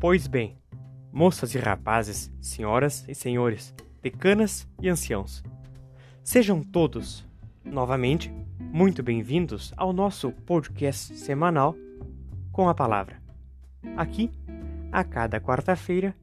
[0.00, 0.56] Pois bem,
[1.12, 5.42] moças e rapazes, senhoras e senhores, decanas e anciãos,
[6.24, 7.28] sejam todos,
[7.62, 11.76] novamente, muito bem-vindos ao nosso podcast semanal
[12.50, 13.20] com a palavra.
[13.94, 14.30] Aqui,
[14.90, 16.16] a cada quarta-feira,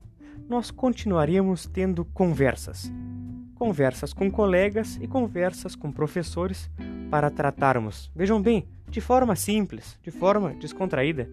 [0.50, 2.92] nós continuaremos tendo conversas.
[3.54, 6.68] Conversas com colegas e conversas com professores
[7.12, 11.30] para tratarmos, vejam bem, de forma simples, de forma descontraída,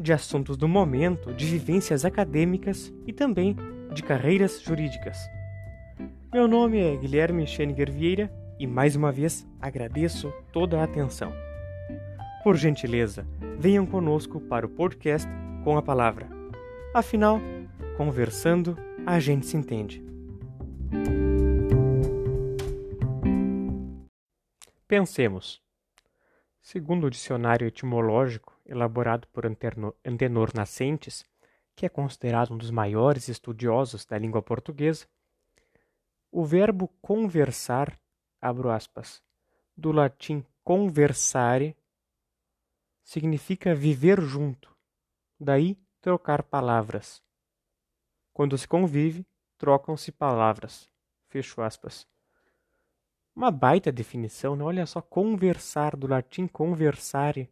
[0.00, 3.54] de assuntos do momento, de vivências acadêmicas e também
[3.92, 5.18] de carreiras jurídicas.
[6.32, 11.30] Meu nome é Guilherme Scheninger Vieira e mais uma vez agradeço toda a atenção.
[12.42, 13.26] Por gentileza,
[13.58, 15.28] venham conosco para o podcast
[15.64, 16.26] com a palavra.
[16.94, 17.38] Afinal,
[17.98, 20.02] conversando, a gente se entende.
[24.88, 25.60] Pensemos.
[26.62, 31.24] Segundo o dicionário etimológico elaborado por Antenor Nascentes,
[31.74, 35.06] que é considerado um dos maiores estudiosos da língua portuguesa,
[36.30, 38.00] o verbo conversar,
[38.40, 39.20] abro aspas,
[39.76, 41.76] do latim conversare,
[43.02, 44.74] significa viver junto,
[45.38, 47.20] daí trocar palavras.
[48.32, 49.26] Quando se convive,
[49.58, 50.88] trocam-se palavras.
[51.28, 52.06] Fecho aspas.
[53.34, 54.64] Uma baita definição, né?
[54.64, 57.50] Olha só, conversar, do latim conversare,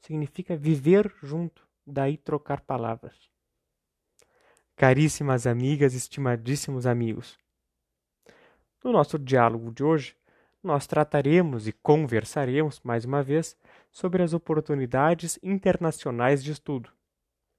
[0.00, 3.30] significa viver junto, daí trocar palavras.
[4.76, 7.38] Caríssimas amigas, estimadíssimos amigos,
[8.86, 10.14] no nosso diálogo de hoje,
[10.62, 13.56] nós trataremos e conversaremos, mais uma vez,
[13.90, 16.90] sobre as oportunidades internacionais de estudo.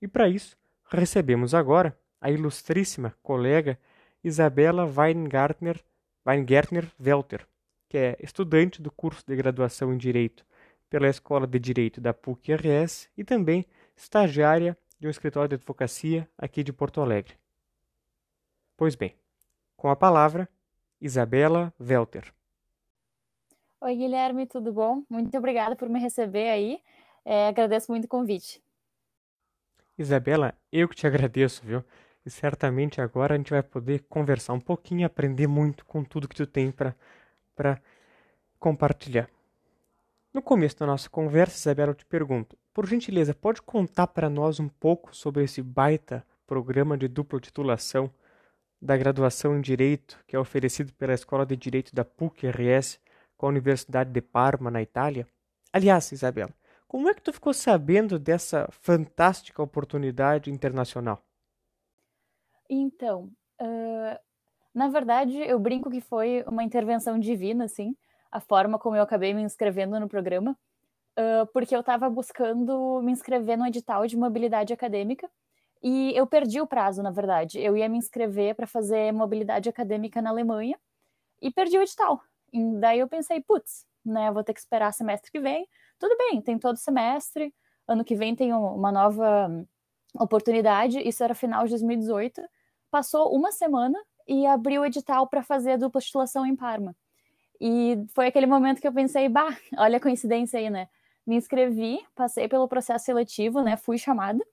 [0.02, 3.78] E para isso, recebemos agora a ilustríssima colega
[4.24, 5.84] Isabela Weingartner,
[6.26, 7.46] Weingärtner Welter,
[7.90, 10.46] que é estudante do curso de graduação em Direito
[10.90, 16.64] pela Escola de Direito da PUC-RS e também estagiária de um escritório de advocacia aqui
[16.64, 17.36] de Porto Alegre.
[18.76, 19.16] Pois bem,
[19.76, 20.50] com a palavra,
[21.00, 22.34] Isabela Welter.
[23.80, 25.04] Oi, Guilherme, tudo bom?
[25.10, 26.80] Muito obrigada por me receber aí.
[27.24, 28.62] É, agradeço muito o convite.
[29.98, 31.84] Isabela, eu que te agradeço, viu?
[32.26, 36.36] E certamente agora a gente vai poder conversar um pouquinho, aprender muito com tudo que
[36.36, 37.82] tu tem para
[38.60, 39.30] compartilhar.
[40.38, 44.60] No começo da nossa conversa, Isabela, eu te pergunto, por gentileza, pode contar para nós
[44.60, 48.08] um pouco sobre esse baita programa de dupla titulação
[48.80, 53.00] da graduação em Direito, que é oferecido pela Escola de Direito da PUC-RS
[53.36, 55.28] com a Universidade de Parma, na Itália?
[55.74, 56.54] Aliás, Isabela,
[56.88, 61.20] como é que tu ficou sabendo dessa fantástica oportunidade internacional?
[62.70, 64.20] Então, uh,
[64.72, 67.98] na verdade, eu brinco que foi uma intervenção divina, assim,
[68.32, 70.58] a forma como eu acabei me inscrevendo no programa,
[71.18, 75.30] uh, porque eu estava buscando me inscrever no edital de mobilidade acadêmica
[75.82, 77.60] e eu perdi o prazo, na verdade.
[77.60, 80.78] Eu ia me inscrever para fazer mobilidade acadêmica na Alemanha
[81.42, 82.22] e perdi o edital.
[82.52, 85.68] E daí eu pensei, putz, né, vou ter que esperar semestre que vem.
[86.00, 87.54] Tudo bem, tem todo semestre,
[87.88, 89.50] ano que vem tem uma nova
[90.16, 91.00] oportunidade.
[91.00, 92.42] Isso era final de 2018
[92.90, 96.96] passou uma semana e abriu o edital para fazer a dupla titulação em Parma.
[97.60, 100.88] E foi aquele momento que eu pensei, bah, olha a coincidência aí, né?
[101.26, 103.78] Me inscrevi, passei pelo processo seletivo, né?
[103.78, 104.44] Fui chamada.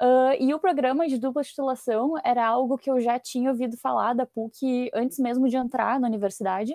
[0.00, 4.14] Uh, e o programa de dupla titulação era algo que eu já tinha ouvido falar
[4.14, 6.74] da PUC antes mesmo de entrar na universidade.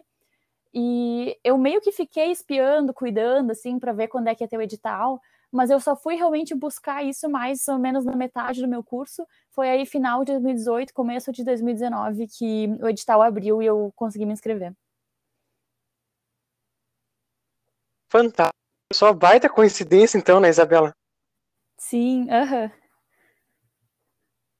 [0.73, 4.57] E eu meio que fiquei espiando, cuidando, assim, para ver quando é que ia ter
[4.57, 5.21] o edital
[5.55, 9.25] mas eu só fui realmente buscar isso mais ou menos na metade do meu curso.
[9.51, 14.25] Foi aí final de 2018, começo de 2019 que o edital abriu e eu consegui
[14.25, 14.73] me inscrever.
[18.15, 18.55] Fantástico.
[18.93, 20.95] Só baita coincidência então, né, Isabela?
[21.77, 22.65] Sim, aham.
[22.65, 22.85] Uh -huh.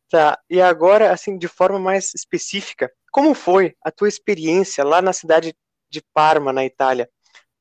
[0.10, 5.12] Tá, e agora, assim, de forma mais específica, como foi a tua experiência lá na
[5.14, 5.56] cidade
[5.90, 7.10] de Parma, na Itália?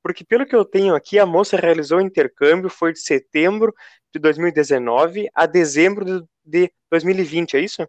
[0.03, 3.75] porque pelo que eu tenho aqui, a moça realizou o intercâmbio, foi de setembro
[4.13, 7.89] de 2019 a dezembro de 2020, é isso?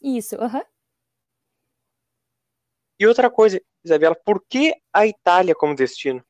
[0.00, 0.58] Isso, aham.
[0.58, 0.64] Uhum.
[3.00, 6.24] E outra coisa, Isabela, por que a Itália como destino?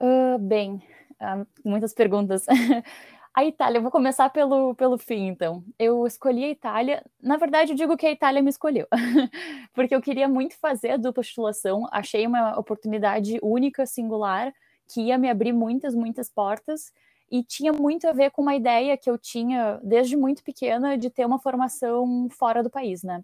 [0.00, 0.82] Uh, bem,
[1.20, 2.46] uh, muitas perguntas.
[3.32, 5.62] A Itália, eu vou começar pelo, pelo fim, então.
[5.78, 7.04] Eu escolhi a Itália.
[7.22, 8.88] Na verdade, eu digo que a Itália me escolheu,
[9.72, 11.86] porque eu queria muito fazer a dupla titulação.
[11.92, 14.52] Achei uma oportunidade única, singular,
[14.92, 16.92] que ia me abrir muitas, muitas portas.
[17.30, 21.08] E tinha muito a ver com uma ideia que eu tinha desde muito pequena de
[21.08, 23.22] ter uma formação fora do país, né?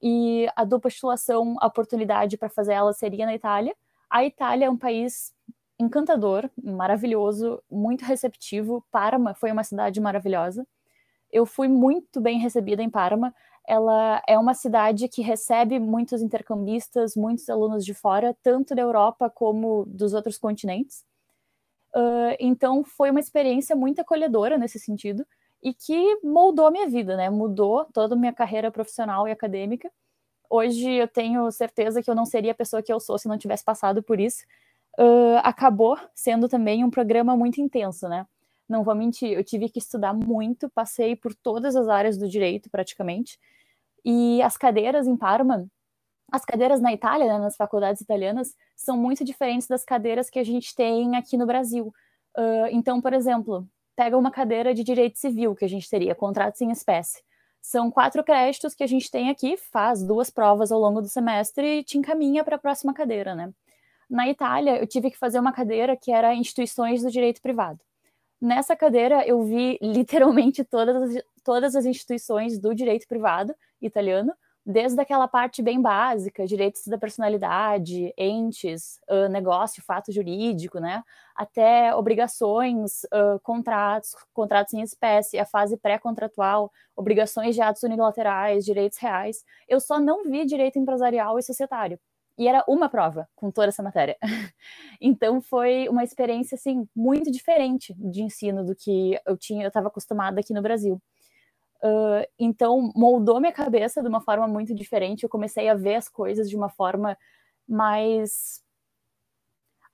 [0.00, 3.74] E a dupla titulação, a oportunidade para fazer ela seria na Itália.
[4.08, 5.34] A Itália é um país
[5.78, 8.84] encantador, maravilhoso, muito receptivo.
[8.90, 10.66] Parma foi uma cidade maravilhosa.
[11.32, 13.34] Eu fui muito bem recebida em Parma.
[13.66, 19.30] Ela é uma cidade que recebe muitos intercambistas, muitos alunos de fora, tanto da Europa
[19.30, 21.04] como dos outros continentes.
[21.94, 25.26] Uh, então foi uma experiência muito acolhedora nesse sentido
[25.62, 27.30] e que moldou a minha vida, né?
[27.30, 29.90] Mudou toda a minha carreira profissional e acadêmica.
[30.50, 33.38] Hoje eu tenho certeza que eu não seria a pessoa que eu sou se não
[33.38, 34.44] tivesse passado por isso.
[34.98, 38.26] Uh, acabou sendo também um programa muito intenso, né?
[38.68, 42.70] Não vou mentir, eu tive que estudar muito, passei por todas as áreas do direito
[42.70, 43.38] praticamente.
[44.04, 45.66] E as cadeiras em Parma,
[46.30, 50.44] as cadeiras na Itália, né, nas faculdades italianas, são muito diferentes das cadeiras que a
[50.44, 51.92] gente tem aqui no Brasil.
[52.36, 56.60] Uh, então, por exemplo, pega uma cadeira de direito civil que a gente teria, contratos
[56.60, 57.22] em espécie.
[57.60, 61.78] São quatro créditos que a gente tem aqui, faz duas provas ao longo do semestre
[61.78, 63.52] e te encaminha para a próxima cadeira, né?
[64.08, 67.80] Na Itália, eu tive que fazer uma cadeira que era instituições do direito privado.
[68.40, 74.34] Nessa cadeira, eu vi literalmente todas as, todas as instituições do direito privado italiano,
[74.66, 81.02] desde aquela parte bem básica, direitos da personalidade, entes, uh, negócio, fato jurídico, né,
[81.36, 88.98] até obrigações, uh, contratos, contratos em espécie, a fase pré-contratual, obrigações de atos unilaterais, direitos
[88.98, 89.44] reais.
[89.68, 91.98] Eu só não vi direito empresarial e societário.
[92.36, 94.16] E era uma prova com toda essa matéria.
[95.00, 99.88] então foi uma experiência assim muito diferente de ensino do que eu tinha, eu estava
[99.88, 101.00] acostumada aqui no Brasil.
[101.82, 105.22] Uh, então moldou minha cabeça de uma forma muito diferente.
[105.22, 107.16] Eu comecei a ver as coisas de uma forma
[107.68, 108.62] mais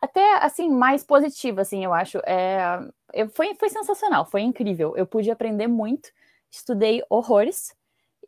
[0.01, 2.19] até assim mais positiva, assim eu acho.
[2.27, 2.61] É,
[3.13, 4.97] eu, foi foi sensacional, foi incrível.
[4.97, 6.11] Eu pude aprender muito,
[6.51, 7.75] estudei horrores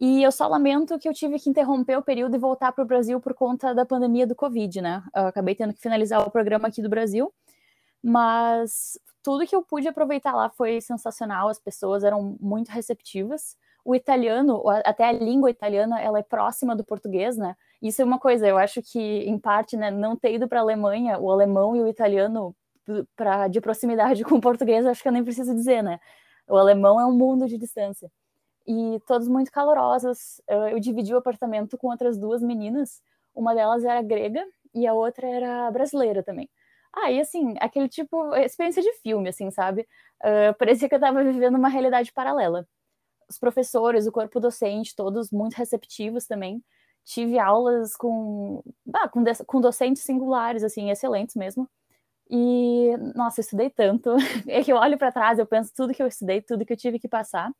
[0.05, 2.87] e eu só lamento que eu tive que interromper o período e voltar para o
[2.87, 5.01] Brasil por conta da pandemia do Covid, né?
[5.15, 7.33] Eu acabei tendo que finalizar o programa aqui do Brasil,
[8.03, 13.57] mas tudo que eu pude aproveitar lá foi sensacional, as pessoas eram muito receptivas.
[13.85, 17.55] O italiano, até a língua italiana, ela é próxima do português, né?
[17.81, 20.63] Isso é uma coisa, eu acho que, em parte, né, não ter ido para a
[20.63, 22.57] Alemanha, o alemão e o italiano,
[23.15, 26.01] pra, de proximidade com o português, acho que eu nem preciso dizer, né?
[26.49, 28.11] O alemão é um mundo de distância.
[28.67, 30.41] E todos muito calorosas.
[30.49, 33.03] Eu, dividi o apartamento com outras duas meninas,
[33.35, 34.45] uma delas era grega
[34.75, 36.49] e a outra era brasileira também.
[36.95, 39.83] Ah, e assim, aquele tipo, experiência de filme, assim, sabe?
[40.23, 42.67] Uh, parecia que eu estava vivendo uma realidade paralela.
[43.29, 46.63] Os professores, o corpo docente, todos muito receptivos também.
[47.05, 48.63] Tive aulas com,
[48.95, 51.69] ah, com, com docentes singulares, assim, excelentes mesmo.
[52.31, 54.11] E, nossa, eu estudei tanto.
[54.49, 56.77] É que eu olho para trás, eu penso tudo que eu estudei, tudo que eu
[56.77, 57.51] tive que passar.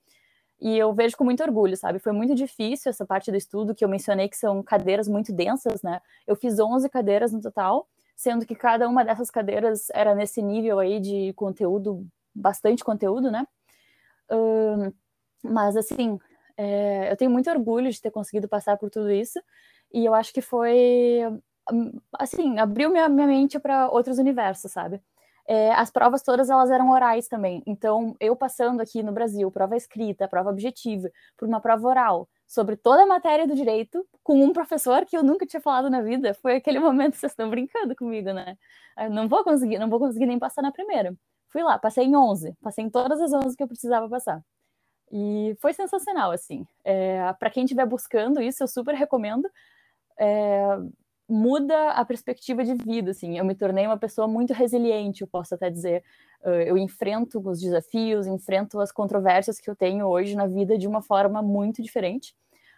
[0.63, 1.99] E eu vejo com muito orgulho, sabe?
[1.99, 5.83] Foi muito difícil essa parte do estudo que eu mencionei que são cadeiras muito densas,
[5.83, 6.01] né?
[6.27, 7.87] Eu fiz 11 cadeiras no total
[8.23, 13.45] sendo que cada uma dessas cadeiras era nesse nível aí de conteúdo, bastante conteúdo, né?
[14.31, 14.95] Uh,
[15.43, 16.21] mas, assim,
[16.57, 19.41] é, eu tenho muito orgulho de ter conseguido passar por tudo isso,
[19.93, 21.21] e eu acho que foi,
[22.17, 25.03] assim, abriu minha, minha mente para outros universos, sabe?
[25.49, 27.63] É, as provas todas elas eram orais também.
[27.67, 32.77] Então, eu passando aqui no Brasil, prova escrita, prova objetiva, por uma prova oral, sobre
[32.77, 36.35] toda a matéria do direito com um professor que eu nunca tinha falado na vida.
[36.35, 38.57] Foi aquele momento, vocês estão brincando comigo, né?
[38.99, 41.15] Eu não vou conseguir, não vou conseguir nem passar na primeira.
[41.49, 44.43] Fui lá, passei em 11, passei em todas as 11 que eu precisava passar.
[45.13, 46.67] E foi sensacional, assim.
[46.85, 49.49] É, Para quem estiver buscando isso, eu super recomendo.
[50.19, 50.79] É,
[51.33, 53.39] muda a perspectiva de vida, assim.
[53.39, 56.05] Eu me tornei uma pessoa muito resiliente, eu posso até dizer.
[56.67, 61.01] Eu enfrento os desafios, enfrento as controvérsias que eu tenho hoje na vida de uma
[61.01, 62.35] forma muito diferente.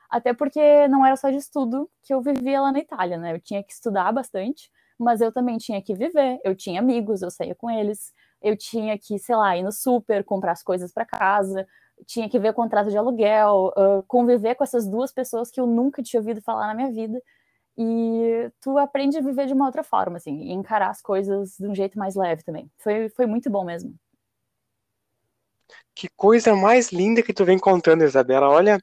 [0.09, 3.35] Até porque não era só de estudo que eu vivia lá na Itália, né?
[3.35, 6.39] Eu tinha que estudar bastante, mas eu também tinha que viver.
[6.45, 10.23] Eu tinha amigos, eu saía com eles, eu tinha que, sei lá, ir no super,
[10.23, 11.67] comprar as coisas para casa,
[12.07, 16.03] tinha que ver contrato de aluguel, uh, conviver com essas duas pessoas que eu nunca
[16.03, 17.21] tinha ouvido falar na minha vida.
[17.77, 21.67] E tu aprende a viver de uma outra forma, assim, e encarar as coisas de
[21.67, 22.71] um jeito mais leve também.
[22.79, 23.95] Foi, foi muito bom mesmo.
[25.95, 28.49] Que coisa mais linda que tu vem contando, Isabela.
[28.49, 28.81] Olha,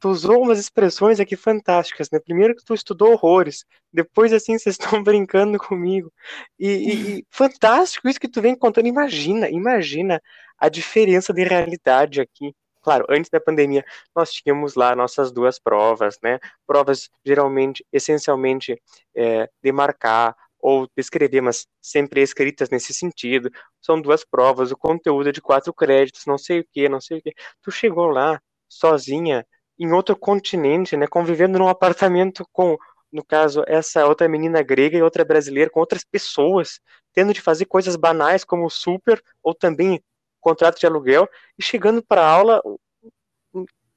[0.00, 2.18] tu usou umas expressões aqui fantásticas, né?
[2.18, 6.12] Primeiro que tu estudou horrores, depois assim vocês estão brincando comigo.
[6.58, 8.86] E, e, e, fantástico isso que tu vem contando.
[8.86, 10.20] Imagina, imagina
[10.58, 12.54] a diferença de realidade aqui.
[12.82, 13.84] Claro, antes da pandemia,
[14.16, 16.38] nós tínhamos lá nossas duas provas, né?
[16.66, 18.80] Provas geralmente, essencialmente,
[19.14, 23.50] é, de marcar ou descrever, mas sempre escritas nesse sentido.
[23.82, 27.18] São duas provas, o conteúdo é de quatro créditos, não sei o que, não sei
[27.18, 27.32] o que.
[27.62, 29.46] Tu chegou lá sozinha,
[29.78, 32.76] em outro continente, né, convivendo num apartamento com
[33.12, 36.78] no caso, essa outra menina grega e outra brasileira, com outras pessoas,
[37.12, 40.00] tendo de fazer coisas banais como super ou também
[40.40, 41.28] contrato de aluguel,
[41.58, 42.62] e chegando para a aula,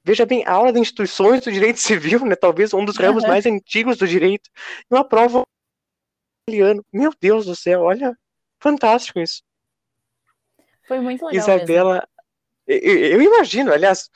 [0.04, 3.30] veja bem, a aula de instituições do direito civil, né, talvez um dos ramos uhum.
[3.30, 4.50] mais antigos do direito,
[4.90, 5.44] e uma prova
[6.46, 6.84] italiano.
[6.92, 8.16] Meu Deus do céu, olha,
[8.60, 9.42] fantástico isso.
[10.86, 11.42] Foi muito legal.
[11.42, 12.08] Isabela,
[12.66, 14.10] eu, eu, imagino, aliás,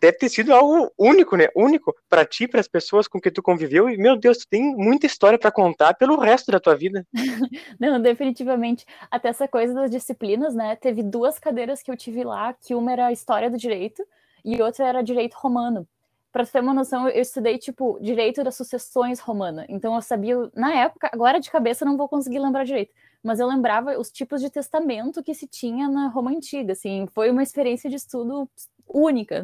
[0.00, 1.48] deve ter sido algo único, né?
[1.54, 3.88] Único para ti, para as pessoas com que tu conviveu.
[3.88, 7.06] E, meu Deus, tu tem muita história para contar pelo resto da tua vida.
[7.78, 8.86] Não, definitivamente.
[9.10, 10.76] Até essa coisa das disciplinas, né?
[10.76, 14.04] Teve duas cadeiras que eu tive lá, que uma era História do Direito
[14.44, 15.86] e outra era Direito Romano.
[16.30, 19.64] Para ter uma noção, eu estudei, tipo, Direito das Sucessões Romana.
[19.68, 23.46] Então eu sabia, na época, agora de cabeça não vou conseguir lembrar direito, mas eu
[23.46, 27.06] lembrava os tipos de testamento que se tinha na Roma Antiga, assim.
[27.12, 28.48] Foi uma experiência de estudo
[28.86, 29.42] única,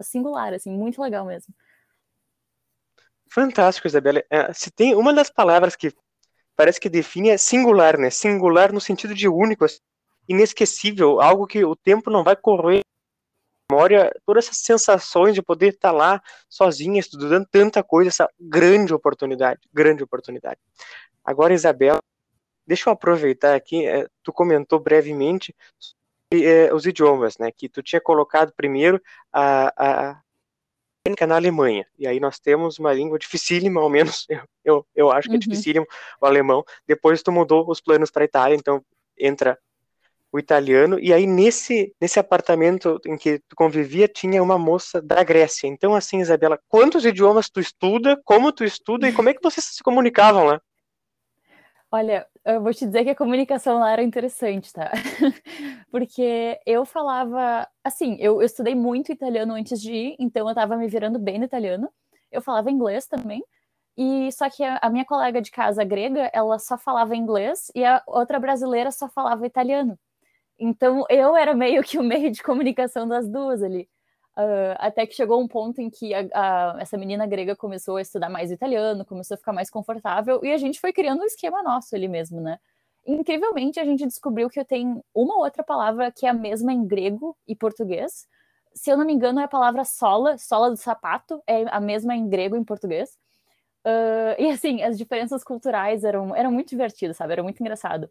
[0.00, 1.54] singular, assim, muito legal mesmo.
[3.30, 4.22] Fantástico, Isabela.
[4.30, 5.92] É, se tem uma das palavras que
[6.56, 8.10] parece que define é singular, né?
[8.10, 9.78] Singular no sentido de único, assim,
[10.28, 12.82] inesquecível, algo que o tempo não vai correr
[13.72, 19.60] memória, todas essas sensações de poder estar lá sozinha, estudando tanta coisa, essa grande oportunidade,
[19.72, 20.60] grande oportunidade.
[21.24, 22.00] Agora, Isabela,
[22.66, 25.54] deixa eu aproveitar aqui, é, tu comentou brevemente
[26.32, 27.50] é, os idiomas, né?
[27.50, 29.00] Que tu tinha colocado primeiro
[29.32, 30.22] a, a
[31.26, 31.84] na Alemanha.
[31.98, 35.36] E aí nós temos uma língua dificílima, ao menos eu, eu, eu acho que é
[35.36, 35.40] uhum.
[35.40, 35.86] dificílimo
[36.20, 36.64] o alemão.
[36.86, 38.82] Depois tu mudou os planos para a Itália, então
[39.18, 39.58] entra
[40.32, 40.98] o italiano.
[40.98, 45.66] E aí nesse nesse apartamento em que tu convivia tinha uma moça da Grécia.
[45.66, 48.18] Então assim, Isabela, quantos idiomas tu estuda?
[48.24, 50.60] Como tu estuda e como é que vocês se comunicavam lá?
[51.94, 54.90] Olha, eu vou te dizer que a comunicação lá era interessante, tá?
[55.90, 60.74] Porque eu falava, assim, eu, eu, estudei muito italiano antes de ir, então eu tava
[60.78, 61.90] me virando bem no italiano.
[62.30, 63.44] Eu falava inglês também.
[63.96, 67.84] E só que a, a minha colega de casa grega, ela só falava inglês e
[67.84, 69.98] a outra brasileira só falava italiano.
[70.58, 73.88] Então eu era meio que o meio de comunicação das duas ali.
[74.34, 78.00] Uh, até que chegou um ponto em que a, a, essa menina grega começou a
[78.02, 81.62] estudar mais italiano, começou a ficar mais confortável, e a gente foi criando um esquema
[81.62, 82.58] nosso ali mesmo, né?
[83.06, 87.36] Incrivelmente, a gente descobriu que tenho uma outra palavra que é a mesma em grego
[87.46, 88.26] e português.
[88.74, 92.14] Se eu não me engano, é a palavra sola, sola do sapato, é a mesma
[92.14, 93.18] em grego e em português.
[93.84, 97.32] Uh, e assim, as diferenças culturais eram, eram muito divertidas, sabe?
[97.32, 98.08] Era muito engraçado.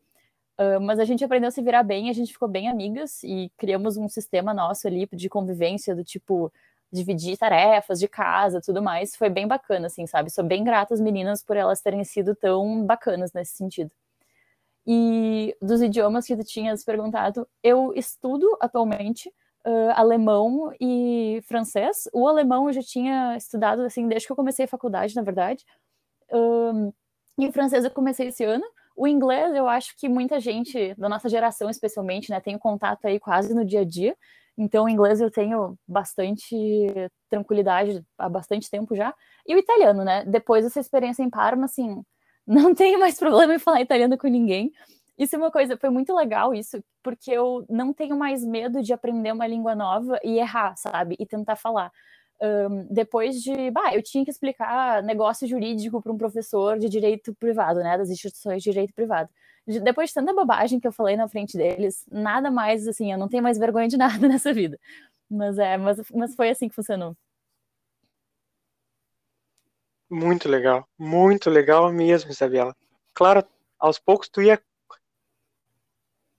[0.60, 3.52] Uh, mas a gente aprendeu a se virar bem, a gente ficou bem amigas e
[3.58, 6.52] criamos um sistema nosso ali de convivência, do tipo,
[6.92, 9.16] dividir tarefas de casa, tudo mais.
[9.16, 10.30] Foi bem bacana, assim, sabe?
[10.30, 13.92] Sou bem grata às meninas por elas terem sido tão bacanas nesse sentido.
[14.86, 19.30] E dos idiomas que tu tinhas perguntado, eu estudo atualmente
[19.66, 22.10] uh, alemão e francês.
[22.14, 25.64] O alemão eu já tinha estudado, assim, desde que eu comecei a faculdade, na verdade.
[26.32, 26.94] Uh,
[27.38, 28.66] e o francês eu comecei esse ano.
[29.02, 33.20] O inglês, eu acho que muita gente, da nossa geração especialmente, né, tem contato aí
[33.20, 34.16] quase no dia a dia.
[34.56, 36.56] Então, o inglês eu tenho bastante
[37.28, 39.12] tranquilidade há bastante tempo já.
[39.48, 40.24] E o italiano, né?
[40.26, 42.04] Depois dessa experiência em Parma, assim,
[42.46, 44.72] não tenho mais problema em falar italiano com ninguém.
[45.18, 48.94] Isso é uma coisa, foi muito legal isso, porque eu não tenho mais medo de
[48.94, 51.16] aprender uma língua nova e errar, sabe?
[51.18, 51.92] E tentar falar
[52.42, 57.34] um, depois de, bah, eu tinha que explicar negócio jurídico para um professor de direito
[57.36, 59.30] privado, né, das instituições de direito privado.
[59.68, 63.18] De, depois de tanta bobagem que eu falei na frente deles, nada mais, assim, eu
[63.18, 64.80] não tenho mais vergonha de nada nessa vida.
[65.30, 67.16] Mas é, mas, mas foi assim que funcionou.
[70.10, 72.76] Muito legal, muito legal mesmo, Isabela.
[73.14, 73.46] Claro,
[73.80, 74.62] aos poucos tu ia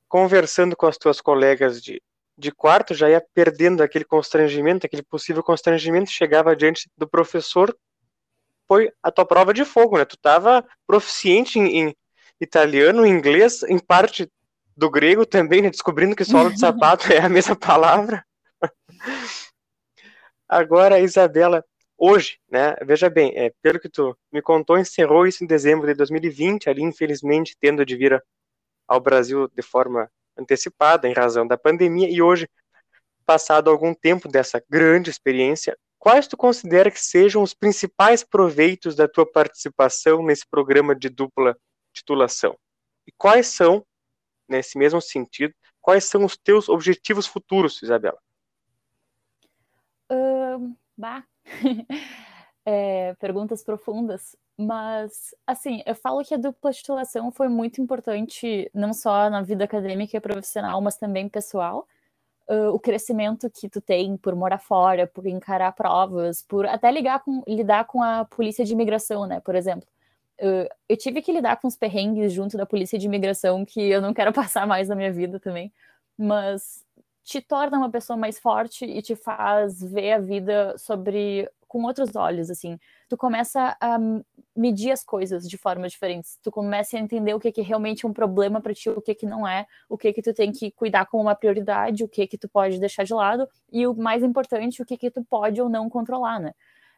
[0.08, 2.02] conversando com as tuas colegas de,
[2.42, 7.74] de quarto já ia perdendo aquele constrangimento, aquele possível constrangimento, chegava diante do professor,
[8.66, 10.04] foi a tua prova de fogo, né?
[10.04, 11.96] Tu estava proficiente em, em,
[12.40, 14.28] italiano, inglês, em parte
[14.76, 15.70] do grego também, né?
[15.70, 18.24] Descobrindo que solo de sapato é a mesma palavra.
[20.48, 21.64] Agora, Isabela,
[21.96, 22.74] hoje, né?
[22.84, 26.82] Veja bem, é, pelo que tu me contou, encerrou isso em dezembro de 2020, ali,
[26.82, 28.20] infelizmente, tendo de vir
[28.88, 30.10] ao Brasil de forma
[30.42, 32.48] antecipada em razão da pandemia e hoje,
[33.24, 39.08] passado algum tempo dessa grande experiência, quais tu considera que sejam os principais proveitos da
[39.08, 41.56] tua participação nesse programa de dupla
[41.92, 42.56] titulação?
[43.06, 43.84] E quais são,
[44.48, 48.18] nesse mesmo sentido, quais são os teus objetivos futuros, Isabela?
[50.96, 51.24] Bah.
[52.64, 58.92] é, perguntas profundas, mas assim, eu falo que a dupla titulação foi muito importante, não
[58.92, 61.86] só na vida acadêmica e profissional, mas também pessoal,
[62.48, 67.20] uh, o crescimento que tu tem por morar fora, por encarar provas, por até ligar
[67.20, 69.88] com, lidar com a polícia de imigração, né, por exemplo.
[70.40, 74.00] Uh, eu tive que lidar com os perrengues junto da polícia de imigração que eu
[74.00, 75.72] não quero passar mais na minha vida também,
[76.18, 76.84] mas
[77.24, 82.14] te torna uma pessoa mais forte e te faz ver a vida sobre com outros
[82.16, 82.78] olhos, assim.
[83.08, 83.98] Tu começa a
[84.54, 86.38] medir as coisas de formas diferentes.
[86.42, 89.14] Tu começa a entender o que, que realmente é um problema para ti, o que
[89.14, 92.26] que não é, o que que tu tem que cuidar como uma prioridade, o que
[92.26, 95.60] que tu pode deixar de lado e o mais importante, o que que tu pode
[95.60, 96.52] ou não controlar, né?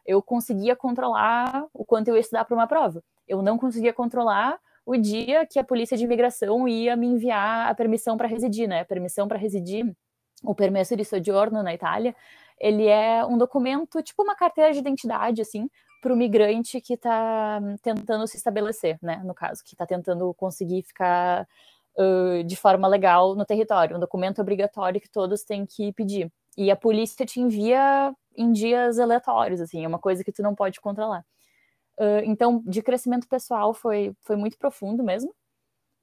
[0.05, 3.03] Eu conseguia controlar o quanto eu ia estudar para uma prova.
[3.27, 7.73] Eu não conseguia controlar o dia que a polícia de imigração ia me enviar a
[7.73, 8.81] permissão para residir, né?
[8.81, 9.91] A permissão para residir,
[10.43, 12.15] o permesso de soggiorno na Itália,
[12.59, 15.69] ele é um documento, tipo uma carteira de identidade, assim,
[16.05, 19.23] para o migrante que está tentando se estabelecer, né?
[19.25, 21.47] No caso, que está tentando conseguir ficar
[21.97, 26.31] uh, de forma legal no território, um documento obrigatório que todos têm que pedir.
[26.55, 30.53] E a polícia te envia em dias aleatórios, assim, é uma coisa que tu não
[30.53, 31.25] pode controlar.
[31.97, 35.33] Uh, então, de crescimento pessoal foi, foi muito profundo mesmo.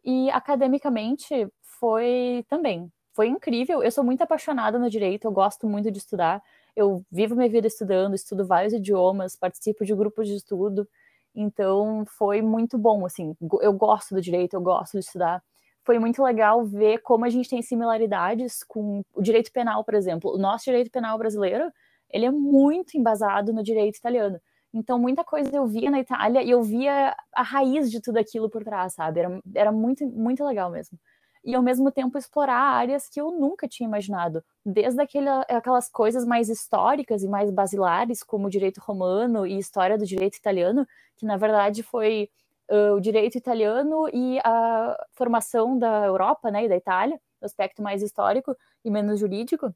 [0.04, 3.82] E academicamente foi também foi incrível.
[3.82, 6.42] Eu sou muito apaixonada no direito, eu gosto muito de estudar.
[6.74, 10.88] Eu vivo minha vida estudando, estudo vários idiomas, participo de grupos de estudo.
[11.34, 13.36] Então, foi muito bom, assim.
[13.60, 15.42] Eu gosto do direito, eu gosto de estudar.
[15.84, 20.32] Foi muito legal ver como a gente tem similaridades com o direito penal, por exemplo.
[20.34, 21.70] O nosso direito penal brasileiro,
[22.10, 24.40] ele é muito embasado no direito italiano.
[24.72, 28.48] Então, muita coisa eu via na Itália e eu via a raiz de tudo aquilo
[28.48, 29.20] por trás, sabe?
[29.20, 30.98] Era, era muito, muito legal mesmo
[31.44, 36.24] e ao mesmo tempo explorar áreas que eu nunca tinha imaginado, desde aquele, aquelas coisas
[36.24, 41.26] mais históricas e mais basilares, como o direito romano e história do direito italiano, que
[41.26, 42.30] na verdade foi
[42.70, 48.02] uh, o direito italiano e a formação da Europa, né, e da Itália, aspecto mais
[48.02, 49.74] histórico e menos jurídico,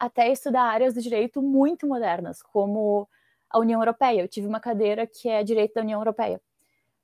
[0.00, 3.08] até estudar áreas do direito muito modernas, como
[3.48, 4.22] a União Europeia.
[4.22, 6.40] Eu tive uma cadeira que é direito da União Europeia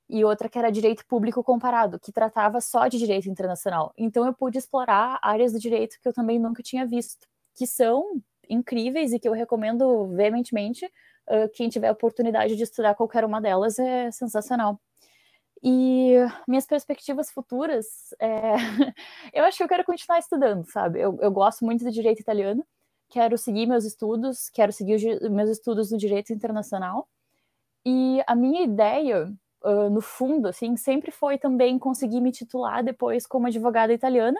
[0.08, 3.92] e outra que era direito público comparado, que tratava só de direito internacional.
[3.96, 8.20] Então eu pude explorar áreas do direito que eu também nunca tinha visto, que são
[8.48, 10.84] incríveis e que eu recomendo veementemente.
[11.26, 14.78] Uh, quem tiver oportunidade de estudar qualquer uma delas é sensacional.
[15.62, 17.86] E minhas perspectivas futuras,
[18.20, 18.56] é...
[19.32, 21.00] eu acho que eu quero continuar estudando, sabe?
[21.00, 22.62] Eu, eu gosto muito do direito italiano,
[23.08, 27.08] quero seguir meus estudos, quero seguir meus estudos no direito internacional.
[27.86, 29.32] E a minha ideia
[29.64, 34.38] uh, no fundo, assim, sempre foi também conseguir me titular depois como advogada italiana,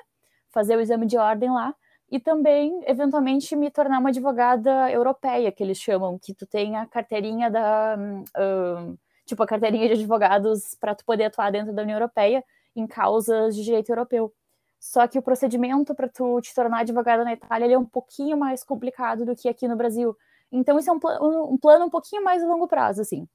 [0.51, 1.75] fazer o exame de ordem lá,
[2.11, 6.87] e também, eventualmente, me tornar uma advogada europeia, que eles chamam, que tu tem a
[6.87, 7.97] carteirinha da.
[8.37, 12.45] Uh, tipo, a carteirinha de advogados para tu poder atuar dentro da União Europeia
[12.77, 14.33] em causas de direito europeu.
[14.79, 18.63] Só que o procedimento para tu te tornar advogada na Itália é um pouquinho mais
[18.63, 20.15] complicado do que aqui no Brasil.
[20.53, 23.27] Então, isso é um, pl um plano um pouquinho mais a longo prazo, assim.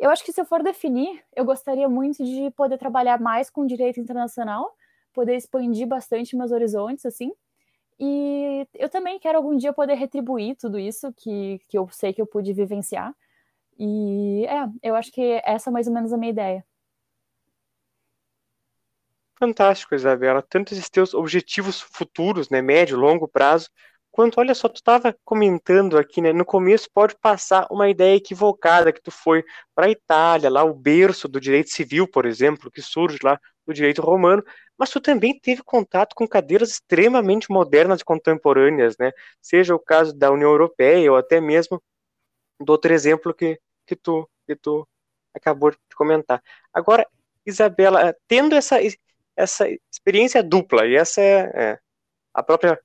[0.00, 3.66] Eu acho que se eu for definir, eu gostaria muito de poder trabalhar mais com
[3.66, 4.74] direito internacional,
[5.12, 7.30] poder expandir bastante meus horizontes, assim.
[7.98, 12.22] E eu também quero algum dia poder retribuir tudo isso que, que eu sei que
[12.22, 13.14] eu pude vivenciar.
[13.78, 16.64] E é, eu acho que essa é mais ou menos a minha ideia.
[19.38, 20.40] Fantástico, Isabela.
[20.40, 23.68] Tanto teus objetivos futuros, né, médio, longo prazo,
[24.10, 28.92] quanto, olha só, tu estava comentando aqui, né, no começo pode passar uma ideia equivocada
[28.92, 29.44] que tu foi
[29.74, 33.72] para a Itália, lá o berço do direito civil, por exemplo, que surge lá do
[33.72, 34.44] direito romano,
[34.78, 40.12] mas tu também teve contato com cadeiras extremamente modernas e contemporâneas, né, seja o caso
[40.14, 41.82] da União Europeia ou até mesmo
[42.60, 44.86] do outro exemplo que, que, tu, que tu
[45.34, 46.42] acabou de comentar.
[46.72, 47.06] Agora,
[47.46, 48.78] Isabela, tendo essa,
[49.36, 51.78] essa experiência dupla, e essa é, é
[52.34, 52.80] a própria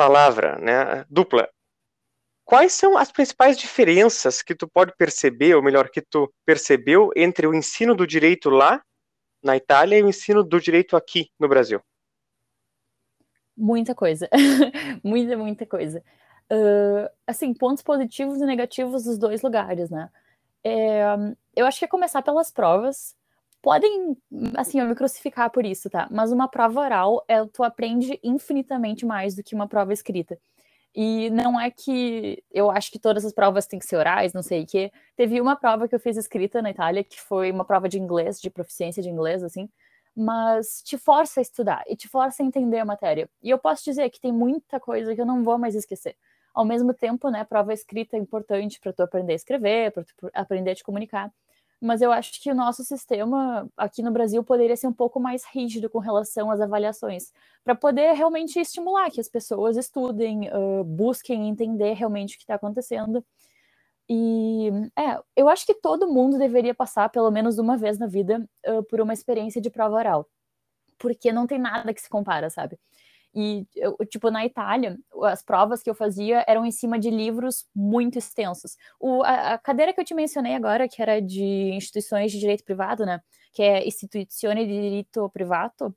[0.00, 1.46] palavra, né, dupla.
[2.42, 7.46] Quais são as principais diferenças que tu pode perceber, ou melhor, que tu percebeu entre
[7.46, 8.82] o ensino do direito lá
[9.42, 11.82] na Itália e o ensino do direito aqui no Brasil?
[13.54, 14.26] Muita coisa,
[15.04, 16.02] muita, muita coisa.
[16.50, 20.08] Uh, assim, pontos positivos e negativos dos dois lugares, né?
[20.64, 21.02] É,
[21.54, 23.14] eu acho que é começar pelas provas
[23.62, 24.16] podem,
[24.56, 26.08] assim, me crucificar por isso, tá?
[26.10, 30.38] Mas uma prova oral, é, tu aprende infinitamente mais do que uma prova escrita.
[30.94, 34.42] E não é que eu acho que todas as provas têm que ser orais, não
[34.42, 34.90] sei o quê.
[35.16, 38.40] Teve uma prova que eu fiz escrita na Itália, que foi uma prova de inglês,
[38.40, 39.68] de proficiência de inglês, assim,
[40.16, 43.30] mas te força a estudar e te força a entender a matéria.
[43.42, 46.16] E eu posso dizer que tem muita coisa que eu não vou mais esquecer.
[46.52, 50.30] Ao mesmo tempo, né, prova escrita é importante para tu aprender a escrever, para tu
[50.34, 51.32] aprender a te comunicar
[51.80, 55.44] mas eu acho que o nosso sistema aqui no Brasil poderia ser um pouco mais
[55.44, 57.32] rígido com relação às avaliações,
[57.64, 62.54] para poder realmente estimular que as pessoas estudem, uh, busquem entender realmente o que está
[62.56, 63.24] acontecendo.
[64.08, 68.46] E é, eu acho que todo mundo deveria passar pelo menos uma vez na vida
[68.66, 70.28] uh, por uma experiência de prova oral,
[70.98, 72.78] porque não tem nada que se compara, sabe?
[73.34, 77.66] E, eu, tipo, na Itália, as provas que eu fazia eram em cima de livros
[77.74, 78.76] muito extensos.
[78.98, 82.64] O, a, a, cadeira que eu te mencionei agora, que era de instituições de direito
[82.64, 83.20] privado, né?
[83.52, 85.94] Que é Istituzione di Diritto Privato,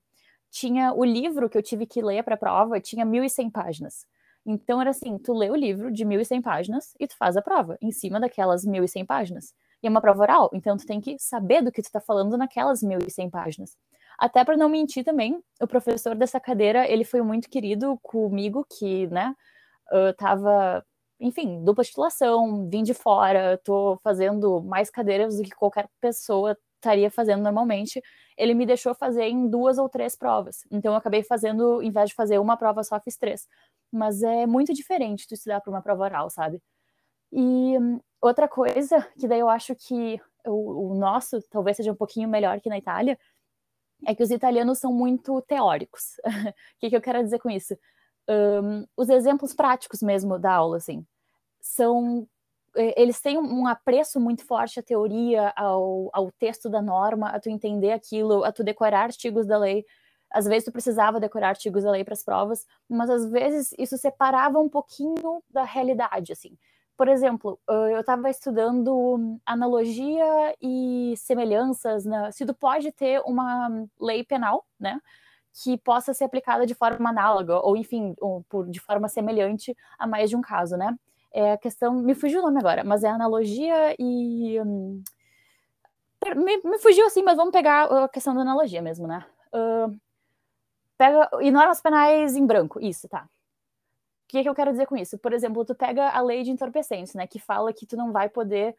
[0.51, 4.05] tinha o livro que eu tive que ler para a prova, tinha 1.100 páginas.
[4.45, 7.77] Então era assim, tu lê o livro de 1.100 páginas e tu faz a prova
[7.81, 9.53] em cima daquelas 1.100 páginas.
[9.81, 12.37] E é uma prova oral, então tu tem que saber do que tu está falando
[12.37, 13.75] naquelas 1.100 páginas.
[14.17, 19.07] Até para não mentir também, o professor dessa cadeira, ele foi muito querido comigo, que,
[19.07, 19.35] né,
[19.91, 20.85] uh, tava,
[21.19, 27.09] enfim, dupla titulação, vim de fora, tô fazendo mais cadeiras do que qualquer pessoa estaria
[27.09, 28.01] fazendo normalmente.
[28.37, 30.65] Ele me deixou fazer em duas ou três provas.
[30.71, 33.47] Então eu acabei fazendo, em vez de fazer uma prova só, fiz três.
[33.91, 36.61] Mas é muito diferente tu estudar para uma prova oral, sabe?
[37.31, 41.95] E um, outra coisa, que daí eu acho que o, o nosso talvez seja um
[41.95, 43.17] pouquinho melhor que na Itália,
[44.05, 46.19] é que os italianos são muito teóricos.
[46.25, 47.77] o que, que, eu quero dizer com isso?
[48.29, 51.05] Um, os exemplos práticos mesmo da aula, assim,
[51.61, 52.27] são
[52.75, 57.49] eles têm um apreço muito forte à teoria, ao, ao texto da norma, a tu
[57.49, 59.85] entender aquilo, a tu decorar artigos da lei.
[60.31, 63.95] Às vezes tu precisava decorar artigos da lei para as provas, mas às vezes isso
[63.97, 66.57] separava um pouquinho da realidade, assim.
[66.95, 74.23] Por exemplo, eu estava estudando analogia e semelhanças, na, se tu pode ter uma lei
[74.23, 75.01] penal, né,
[75.51, 80.05] que possa ser aplicada de forma análoga, ou enfim, ou por, de forma semelhante a
[80.07, 80.95] mais de um caso, né?
[81.31, 84.59] É a questão, me fugiu o nome agora, mas é analogia e.
[84.61, 85.03] Hum,
[86.35, 89.25] me, me, fugiu assim, mas vamos pegar a questão da analogia mesmo, né?
[89.53, 89.95] Uh,
[90.97, 93.27] pega, e normas penais em branco, isso, tá
[94.33, 95.17] que, que eu quero dizer com isso?
[95.19, 98.27] Por exemplo, tu pega a lei de entorpecentes, né, que fala que tu não vai
[98.27, 98.75] poder,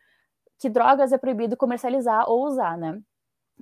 [0.59, 3.01] que drogas é proibido comercializar ou usar, né?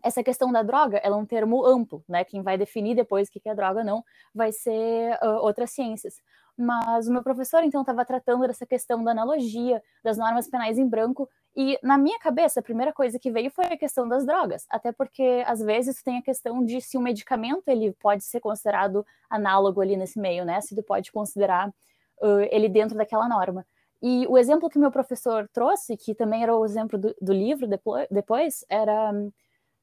[0.02, 2.24] Essa questão da droga, ela é um termo amplo, né?
[2.24, 4.02] Quem vai definir depois o que é droga não
[4.34, 6.14] vai ser uh, outras ciências.
[6.56, 10.86] Mas o meu professor, então, estava tratando dessa questão da analogia, das normas penais em
[10.86, 14.66] branco, e na minha cabeça, a primeira coisa que veio foi a questão das drogas,
[14.70, 19.04] até porque às vezes tem a questão de se o medicamento ele pode ser considerado
[19.28, 20.60] análogo ali nesse meio, né?
[20.62, 23.66] Se tu pode considerar uh, ele dentro daquela norma.
[24.00, 27.68] E o exemplo que meu professor trouxe, que também era o exemplo do, do livro
[27.68, 29.12] depois, depois, era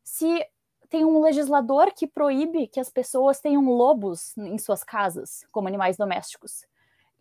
[0.03, 0.43] se
[0.89, 5.97] tem um legislador que proíbe que as pessoas tenham lobos em suas casas como animais
[5.97, 6.65] domésticos,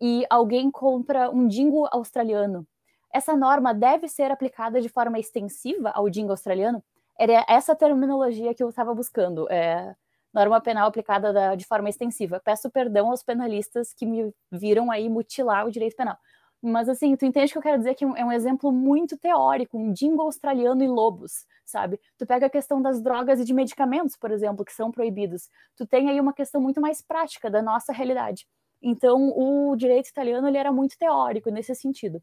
[0.01, 2.65] e alguém compra um dingo australiano
[3.11, 6.83] essa norma deve ser aplicada de forma extensiva ao dingo australiano?
[7.17, 9.49] Era essa terminologia que eu estava buscando.
[9.51, 9.95] É,
[10.33, 12.39] norma penal aplicada da, de forma extensiva.
[12.43, 16.17] Peço perdão aos penalistas que me viram aí mutilar o direito penal.
[16.61, 19.93] Mas assim, tu entende que eu quero dizer que é um exemplo muito teórico, um
[19.93, 21.99] dingo australiano e lobos, sabe?
[22.17, 25.49] Tu pega a questão das drogas e de medicamentos, por exemplo, que são proibidos.
[25.77, 28.45] Tu tem aí uma questão muito mais prática da nossa realidade.
[28.81, 32.21] Então, o direito italiano ele era muito teórico nesse sentido.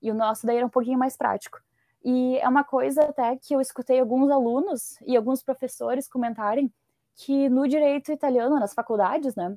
[0.00, 1.60] E o nosso daí era um pouquinho mais prático.
[2.04, 6.72] E é uma coisa até que eu escutei alguns alunos e alguns professores comentarem
[7.16, 9.56] que no direito italiano, nas faculdades, né,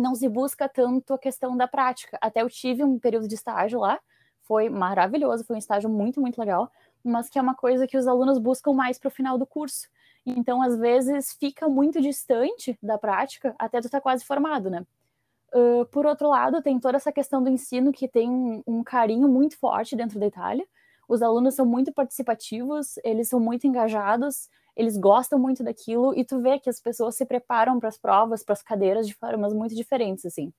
[0.00, 2.18] não se busca tanto a questão da prática.
[2.20, 4.00] Até eu tive um período de estágio lá,
[4.42, 6.70] foi maravilhoso, foi um estágio muito, muito legal,
[7.04, 9.88] mas que é uma coisa que os alunos buscam mais para o final do curso.
[10.26, 14.84] Então, às vezes, fica muito distante da prática até tu estar tá quase formado, né?
[15.52, 19.28] Uh, por outro lado, tem toda essa questão do ensino que tem um, um, carinho
[19.28, 20.66] muito forte dentro da Itália.
[21.08, 24.48] Os alunos são muito participativos, eles são muito engajados,
[24.80, 28.42] eles gostam muito daquilo, e tu vê que as pessoas se preparam para as provas,
[28.42, 30.52] para as cadeiras de formas muito diferentes, assim.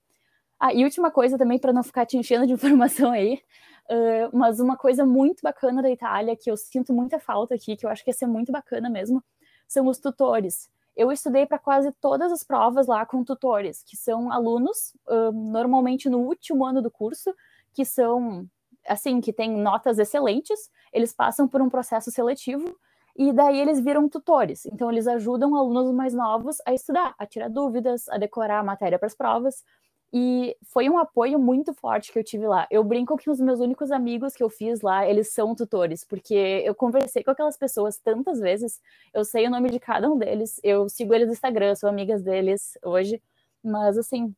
[0.60, 3.42] Ah, e última coisa também, para não ficar te enchendo de informação aí,
[3.90, 7.86] uh, mas uma coisa muito bacana da Itália, que eu sinto muita falta aqui, que
[7.86, 9.24] eu acho que ia ser muito bacana mesmo,
[9.68, 14.32] são os tutores eu estudei para quase todas as provas lá com tutores, que são
[14.32, 17.34] alunos, uh, normalmente no último ano do curso,
[17.74, 18.48] que são,
[18.88, 22.78] assim, que têm notas excelentes, eles passam por um processo seletivo,
[23.22, 24.66] e daí eles viram tutores.
[24.66, 28.98] Então, eles ajudam alunos mais novos a estudar, a tirar dúvidas, a decorar a matéria
[28.98, 29.64] para as provas.
[30.12, 32.68] E foi um apoio muito forte que eu tive lá.
[32.72, 36.64] Eu brinco que os meus únicos amigos que eu fiz lá, eles são tutores, porque
[36.66, 38.82] eu conversei com aquelas pessoas tantas vezes,
[39.14, 42.24] eu sei o nome de cada um deles, eu sigo eles no Instagram, sou amigas
[42.24, 43.22] deles hoje,
[43.64, 44.34] mas assim,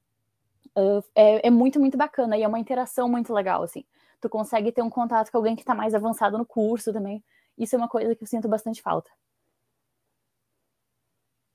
[1.16, 3.86] é, é muito, muito bacana e é uma interação muito legal, assim.
[4.20, 7.24] Tu consegue ter um contato com alguém que está mais avançado no curso também.
[7.58, 9.10] Isso é uma coisa que eu sinto bastante falta.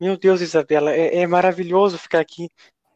[0.00, 2.48] Meu Deus, Isabela, é, é maravilhoso ficar aqui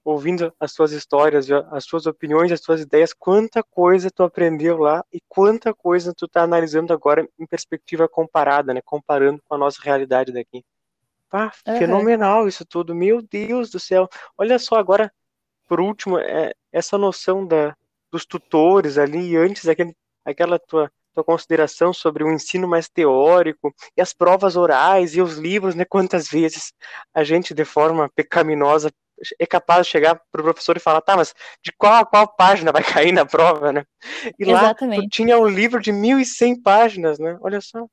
[0.04, 5.04] ouvindo as suas histórias, as suas opiniões, as suas ideias, quanta coisa tu aprendeu lá
[5.12, 8.80] e quanta coisa tu tá analisando agora em perspectiva comparada, né?
[8.84, 10.64] Comparando com a nossa realidade daqui.
[11.28, 11.78] Pá, uhum.
[11.78, 14.08] fenomenal isso tudo, meu Deus do céu.
[14.36, 15.12] Olha só agora,
[15.68, 17.76] por último, é, essa noção da,
[18.10, 24.00] dos tutores ali, antes aquele, aquela tua tua consideração sobre o ensino mais teórico e
[24.00, 25.84] as provas orais e os livros, né?
[25.84, 26.72] Quantas vezes
[27.14, 28.90] a gente, de forma pecaminosa,
[29.38, 32.72] é capaz de chegar pro professor e falar, tá, mas de qual a qual página
[32.72, 33.84] vai cair na prova, né?
[34.38, 35.00] E Exatamente.
[35.00, 37.38] lá tinha um livro de 1.100 páginas, né?
[37.40, 37.86] Olha só.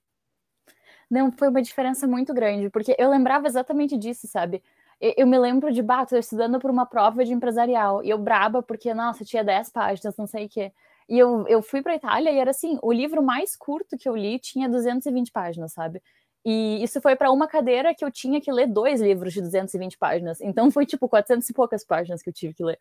[1.09, 4.61] Não, foi uma diferença muito grande, porque eu lembrava exatamente disso, sabe?
[5.01, 8.61] Eu, eu me lembro de, bato, estudando por uma prova de empresarial, e eu braba
[8.61, 10.71] porque, nossa, tinha 10 páginas, não sei o quê.
[11.09, 14.15] E eu, eu fui para Itália e era assim, o livro mais curto que eu
[14.15, 16.01] li tinha 220 páginas, sabe?
[16.45, 19.97] E isso foi para uma cadeira que eu tinha que ler dois livros de 220
[19.97, 20.39] páginas.
[20.39, 22.77] Então foi tipo 400 e poucas páginas que eu tive que ler.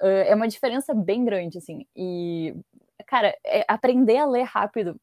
[0.00, 1.86] Uh, é uma diferença bem grande, assim.
[1.96, 2.54] E,
[3.06, 5.00] cara, é, aprender a ler rápido,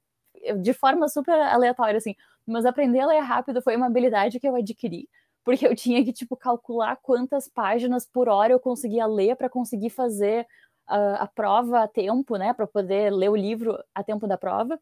[0.62, 4.56] de forma super aleatória, assim, mas aprender a ler rápido foi uma habilidade que eu
[4.56, 5.10] adquiri,
[5.43, 9.89] porque eu tinha que, tipo, calcular quantas páginas por hora eu conseguia ler para conseguir
[9.89, 10.45] fazer
[10.87, 14.79] a, prova a tempo, né, para poder ler o livro a tempo da prova.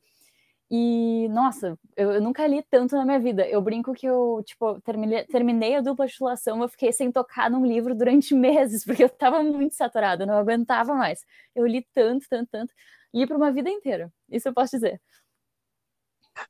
[0.71, 3.47] E, nossa, eu, eu, nunca li tanto na minha vida.
[3.47, 7.65] Eu brinco que eu, tipo, terminei, terminei a dupla titulação, eu fiquei sem tocar num
[7.65, 11.25] livro durante meses, porque eu tava muito saturada, não aguentava mais.
[11.55, 12.73] Eu li tanto, tanto, tanto.
[13.13, 15.01] Li por uma vida inteira, isso eu posso dizer.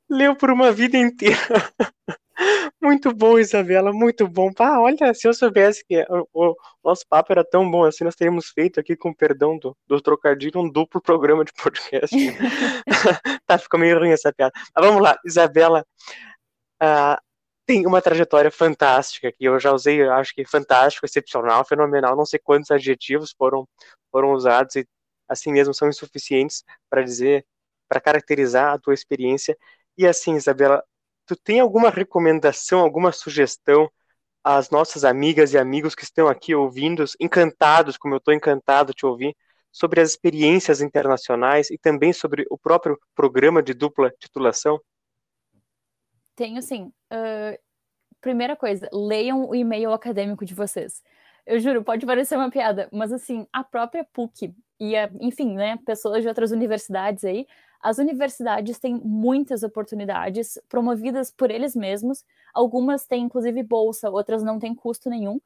[0.10, 1.38] Leu por uma vida inteira.
[2.82, 4.52] Muito bom, Isabela, muito bom.
[4.60, 8.16] Ah, olha, se eu soubesse que o, o, nosso papo era tão bom assim, nós
[8.16, 12.16] teríamos feito aqui, com perdão do, do trocadilho, um duplo programa de podcast.
[13.46, 14.54] tá, ficou meio ruim essa piada.
[14.76, 15.86] Mas vamos lá, Isabela
[16.82, 17.22] uh,
[17.66, 22.16] tem uma trajetória fantástica que eu já usei, eu acho que fantástico, excepcional, fenomenal.
[22.16, 23.68] Não sei quantos adjetivos foram,
[24.12, 24.88] foram usados e
[25.28, 27.46] assim mesmo são insuficientes para dizer,
[27.88, 29.56] para caracterizar a tua experiência.
[29.98, 30.84] E assim, Isabela,
[31.30, 33.88] tu tem alguma recomendação, alguma sugestão
[34.44, 38.98] às nossas amigas e amigos que estão aqui ouvindo, encantados, como eu estou encantado de
[38.98, 39.38] te ouvir,
[39.72, 44.82] sobre as experiências internacionais e também sobre o próprio programa de dupla titulação?
[46.36, 46.92] Tenho sim.
[47.14, 47.56] Uh,
[48.20, 51.04] primeira coisa, leiam o e-mail acadêmico de vocês.
[51.46, 55.78] Eu juro, pode parecer uma piada, mas assim, a própria PUC e, a, enfim, né,
[55.86, 57.46] pessoas de outras universidades aí
[57.82, 62.26] as universidades têm muitas oportunidades promovidas por eles mesmos.
[62.54, 65.40] Algumas têm, inclusive, bolsa, outras não têm custo nenhum.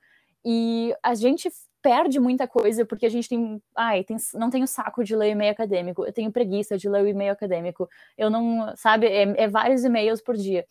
[0.43, 1.49] E a gente
[1.81, 5.51] perde muita coisa porque a gente tem, ai, tem, não tenho saco de ler e-mail
[5.51, 7.89] acadêmico, eu tenho preguiça de ler o e-mail acadêmico.
[8.17, 10.65] Eu não, sabe, é, é vários e-mails por dia.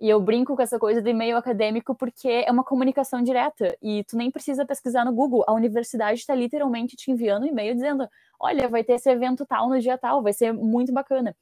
[0.00, 4.02] E eu brinco com essa coisa de e-mail acadêmico porque é uma comunicação direta e
[4.04, 5.44] tu nem precisa pesquisar no Google.
[5.46, 8.08] A universidade está literalmente te enviando um e-mail dizendo:
[8.44, 11.34] olha, vai ter esse evento tal no dia tal, vai ser muito bacana.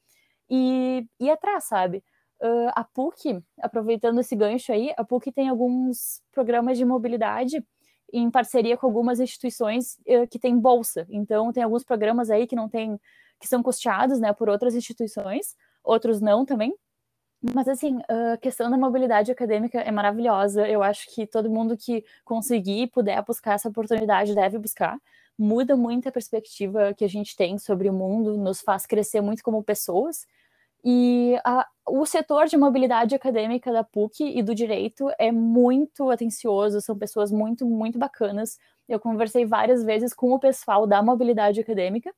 [0.48, 2.04] E ir atrás, sabe?
[2.40, 7.64] Uh, a PUC, aproveitando esse gancho aí, a PUC tem alguns programas de mobilidade
[8.12, 11.06] em parceria com algumas instituições uh, que têm bolsa.
[11.08, 13.00] Então, tem alguns programas aí que não tem,
[13.40, 16.74] que são custeados, né, por outras instituições, outros não também.
[17.54, 20.68] Mas, assim, a questão da mobilidade acadêmica é maravilhosa.
[20.68, 24.96] Eu acho que todo mundo que conseguir puder buscar essa oportunidade deve buscar.
[25.38, 29.42] Muda muito a perspectiva que a gente tem sobre o mundo, nos faz crescer muito
[29.42, 30.26] como pessoas.
[30.84, 36.80] E a, o setor de mobilidade acadêmica da PUC e do direito é muito atencioso,
[36.80, 38.58] são pessoas muito, muito bacanas.
[38.88, 42.12] Eu conversei várias vezes com o pessoal da mobilidade acadêmica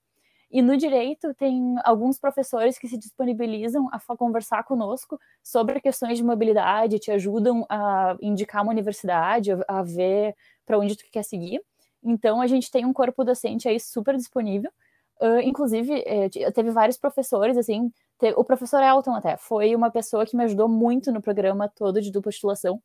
[0.55, 6.23] e no direito, tem alguns professores que se disponibilizam a conversar conosco sobre questões de
[6.23, 10.33] mobilidade, te ajudam a indicar uma universidade, a ver
[10.65, 11.61] para onde tu quer seguir.
[12.05, 14.71] Então, a gente tem um corpo docente aí super disponível.
[15.21, 17.91] Uh, inclusive, eh, teve vários professores, assim,
[18.37, 22.11] o professor Elton até, foi uma pessoa que me ajudou muito no programa todo de
[22.11, 22.81] dupla titulação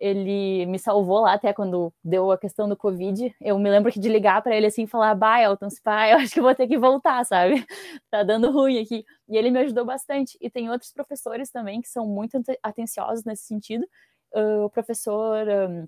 [0.00, 3.34] ele me salvou lá até quando deu a questão do Covid.
[3.40, 6.16] Eu me lembro que de ligar para ele assim e falar: Bah, Elton, pai, eu
[6.18, 7.64] acho que vou ter que voltar, sabe?
[8.10, 9.04] tá dando ruim aqui.
[9.28, 10.38] E ele me ajudou bastante.
[10.40, 13.86] E tem outros professores também que são muito atenciosos nesse sentido.
[14.34, 15.86] Uh, o professor um,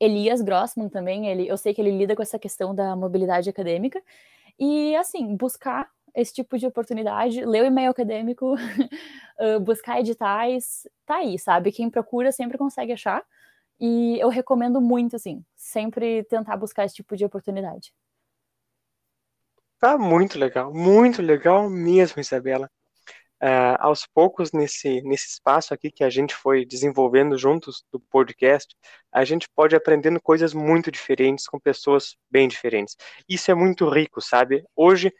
[0.00, 4.02] Elias Grossman também, ele, eu sei que ele lida com essa questão da mobilidade acadêmica.
[4.58, 8.54] E, assim, buscar esse tipo de oportunidade, ler o e-mail acadêmico,
[9.62, 11.70] buscar editais, tá aí, sabe?
[11.70, 13.22] Quem procura sempre consegue achar.
[13.78, 17.94] E eu recomendo muito, assim, sempre tentar buscar esse tipo de oportunidade.
[19.78, 22.70] Tá muito legal, muito legal mesmo, Isabela.
[23.42, 28.76] Uh, aos poucos nesse, nesse espaço aqui que a gente foi desenvolvendo juntos do podcast,
[29.10, 32.96] a gente pode aprendendo coisas muito diferentes com pessoas bem diferentes.
[33.28, 34.64] Isso é muito rico, sabe?
[34.76, 35.12] Hoje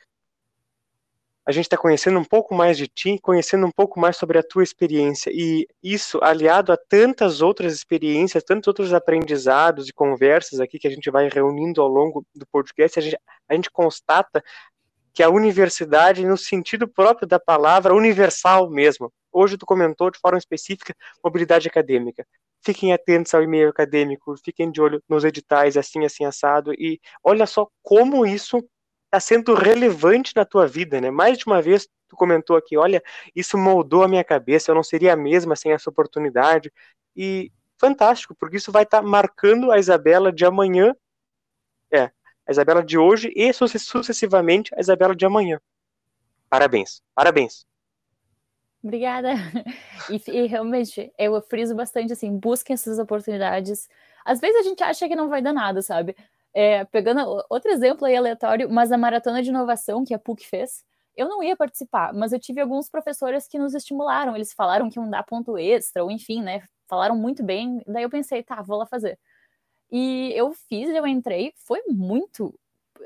[1.46, 4.42] a gente está conhecendo um pouco mais de ti, conhecendo um pouco mais sobre a
[4.42, 5.30] tua experiência.
[5.35, 10.90] E isso, aliado a tantas outras experiências, tantos outros aprendizados e conversas aqui que a
[10.90, 14.44] gente vai reunindo ao longo do podcast, a gente, a gente constata
[15.12, 19.12] que a universidade, no sentido próprio da palavra, universal mesmo.
[19.33, 22.27] Hoje tu comentou de forma específica mobilidade acadêmica.
[22.62, 27.46] Fiquem atentos ao e-mail acadêmico, fiquem de olho nos editais, assim, assim, assado, e olha
[27.46, 28.59] só como isso
[29.07, 31.11] está sendo relevante na tua vida, né?
[31.11, 33.03] Mais de uma vez tu comentou aqui, olha,
[33.35, 36.73] isso moldou a minha cabeça, eu não seria a mesma sem essa oportunidade,
[37.16, 40.94] e fantástico, porque isso vai estar tá marcando a Isabela de amanhã,
[42.50, 45.60] a Isabela de hoje e sucessivamente a Isabela de amanhã.
[46.48, 47.64] Parabéns, parabéns.
[48.82, 49.30] Obrigada.
[50.08, 53.86] E, e, realmente, eu friso bastante assim, busquem essas oportunidades.
[54.24, 56.16] Às vezes a gente acha que não vai dar nada, sabe?
[56.52, 60.82] É, pegando outro exemplo aí aleatório, mas a maratona de inovação que a PUC fez,
[61.14, 64.34] eu não ia participar, mas eu tive alguns professores que nos estimularam.
[64.34, 66.62] Eles falaram que iam dar ponto extra, ou enfim, né?
[66.88, 67.80] Falaram muito bem.
[67.86, 69.16] Daí eu pensei, tá, vou lá fazer.
[69.90, 72.55] E eu fiz, eu entrei, foi muito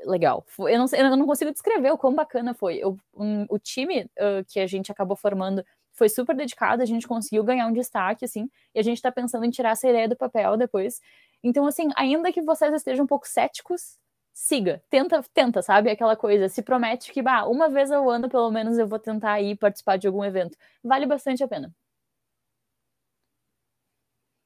[0.05, 0.45] legal.
[0.59, 2.77] Eu não, eu não consigo descrever o quão bacana foi.
[2.77, 7.07] Eu, um, o time uh, que a gente acabou formando foi super dedicado, a gente
[7.07, 10.15] conseguiu ganhar um destaque, assim, e a gente tá pensando em tirar essa ideia do
[10.15, 11.01] papel depois.
[11.41, 13.97] Então, assim, ainda que vocês estejam um pouco céticos,
[14.33, 15.89] siga, tenta, tenta, sabe?
[15.89, 19.39] Aquela coisa, se promete que, bah, uma vez ao ano, pelo menos, eu vou tentar
[19.41, 20.57] ir participar de algum evento.
[20.83, 21.73] Vale bastante a pena.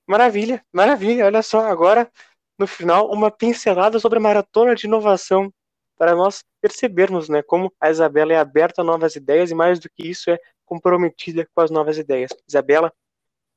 [0.07, 1.25] Maravilha, maravilha.
[1.25, 2.11] Olha só, agora
[2.59, 5.51] no final uma pincelada sobre a maratona de inovação
[5.97, 9.89] para nós percebermos, né, como a Isabela é aberta a novas ideias e mais do
[9.89, 12.31] que isso é comprometida com as novas ideias.
[12.47, 12.93] Isabela,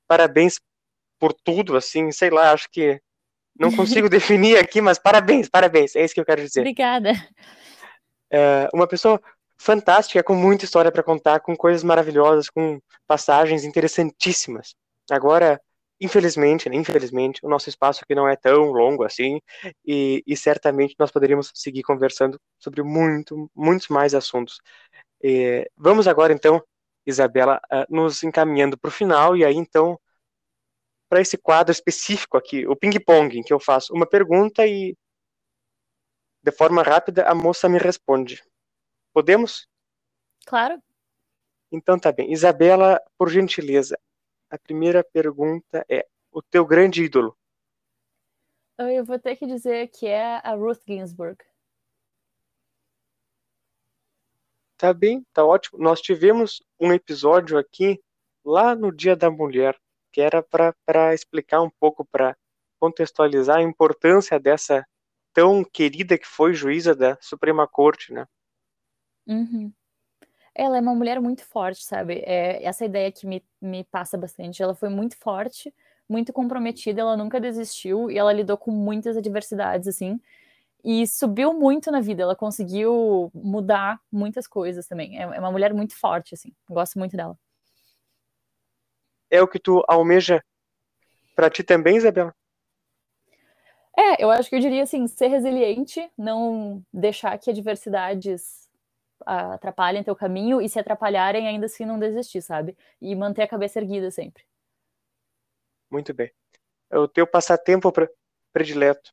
[0.09, 0.59] parabéns
[1.19, 3.01] por tudo, assim, sei lá, acho que
[3.59, 6.61] não consigo definir aqui, mas parabéns, parabéns, é isso que eu quero dizer.
[6.61, 7.13] Obrigada.
[8.31, 9.21] É, uma pessoa
[9.57, 14.75] fantástica, com muita história para contar, com coisas maravilhosas, com passagens interessantíssimas.
[15.09, 15.61] Agora,
[16.05, 19.41] Infelizmente, né, infelizmente, o nosso espaço aqui não é tão longo assim,
[19.87, 24.59] e, e certamente nós poderíamos seguir conversando sobre muito, muitos mais assuntos.
[25.23, 26.61] E, vamos agora, então,
[27.07, 29.97] Isabela, uh, nos encaminhando para o final, e aí, então,
[31.09, 34.97] para esse quadro específico aqui, o ping-pong, em que eu faço uma pergunta e,
[36.43, 38.43] de forma rápida, a moça me responde.
[39.13, 39.69] Podemos?
[40.47, 40.83] Claro.
[41.71, 42.33] Então tá bem.
[42.33, 43.97] Isabela, por gentileza,
[44.53, 47.35] a primeira pergunta é: o teu grande ídolo?
[48.79, 51.43] Eu vou ter que dizer que é a Ruth Ginsburg.
[54.77, 55.79] Tá bem, tá ótimo.
[55.79, 58.03] Nós tivemos um episódio aqui
[58.45, 59.79] lá no Dia da Mulher,
[60.13, 62.37] que era para explicar um pouco, para
[62.79, 64.85] contextualizar a importância dessa
[65.33, 68.27] tão querida que foi juíza da Suprema Corte, né?
[69.27, 69.73] Uhum.
[70.55, 72.23] Ela é uma mulher muito forte, sabe?
[72.27, 74.63] É essa ideia que me, me passa bastante.
[74.63, 75.75] Ela foi muito forte,
[76.09, 80.21] muito comprometida, ela nunca desistiu e ela lidou com muitas adversidades, assim.
[80.85, 85.19] E subiu muito na vida, ela conseguiu mudar muitas coisas também.
[85.19, 86.53] É, é uma mulher muito forte, assim.
[86.69, 87.39] Gosto muito dela.
[89.31, 90.43] É o que tu almeja
[91.35, 92.35] para ti também, Isabela?
[93.97, 98.69] É, eu acho que eu diria assim, ser resiliente, não deixar que adversidades
[99.27, 102.77] atrapalhem teu caminho e se atrapalharem, ainda assim não desistir, sabe?
[103.01, 104.45] E manter a cabeça erguida sempre.
[105.91, 106.33] Muito bem.
[106.91, 107.93] É o teu passatempo
[108.53, 109.13] predileto?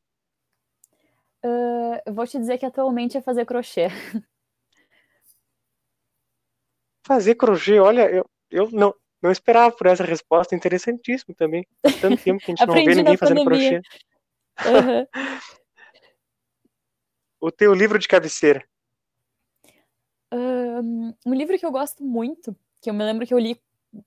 [1.44, 3.88] Uh, eu vou te dizer que atualmente é fazer crochê.
[7.06, 11.66] Fazer crochê, olha, eu, eu não, não esperava por essa resposta, interessantíssimo também.
[12.00, 13.76] Tanto tempo que a gente não vê ninguém fazendo crochê.
[14.60, 15.06] Uhum.
[17.40, 18.64] o teu livro de cabeceira?
[20.32, 23.60] Um, um livro que eu gosto muito, que eu me lembro que eu li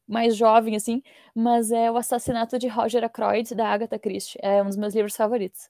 [0.08, 1.04] mais jovem, assim,
[1.36, 4.40] mas é O Assassinato de Roger Ackroyd, da Agatha Christie.
[4.42, 5.70] É um dos meus livros favoritos.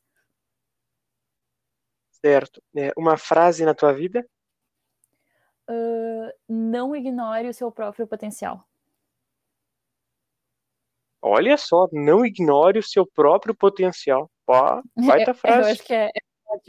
[2.11, 2.61] Certo.
[2.75, 4.25] É, uma frase na tua vida?
[5.69, 8.63] Uh, não ignore o seu próprio potencial.
[11.21, 14.29] Olha só, não ignore o seu próprio potencial.
[14.45, 14.53] Pô,
[15.07, 15.69] baita frase.
[15.69, 16.09] eu acho que é,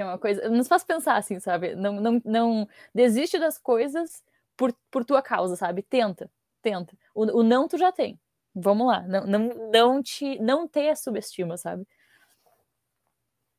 [0.02, 0.48] é uma coisa.
[0.48, 1.74] Nos faz pensar assim, sabe?
[1.74, 4.22] Não, não, não desiste das coisas
[4.56, 5.82] por, por tua causa, sabe?
[5.82, 6.30] Tenta,
[6.62, 6.96] tenta.
[7.14, 8.18] O, o não tu já tem.
[8.54, 9.02] Vamos lá.
[9.02, 11.86] Não, não, não te não tenha subestima, sabe?